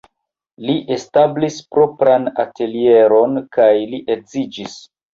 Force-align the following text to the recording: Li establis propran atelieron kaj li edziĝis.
Li 0.69 0.75
establis 0.95 1.59
propran 1.77 2.27
atelieron 2.47 3.41
kaj 3.59 3.71
li 3.95 4.05
edziĝis. 4.19 4.85